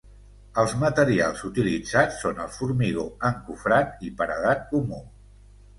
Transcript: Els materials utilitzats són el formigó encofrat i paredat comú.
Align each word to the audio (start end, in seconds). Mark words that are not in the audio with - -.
Els 0.61 0.71
materials 0.83 1.43
utilitzats 1.49 2.17
són 2.23 2.41
el 2.47 2.51
formigó 2.57 3.07
encofrat 3.33 4.05
i 4.09 4.13
paredat 4.23 4.71
comú. 4.75 5.09